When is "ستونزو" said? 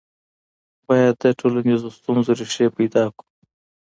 1.97-2.31